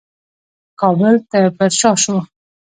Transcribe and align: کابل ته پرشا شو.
کابل 0.81 1.15
ته 1.29 1.39
پرشا 1.57 1.91
شو. 2.03 2.17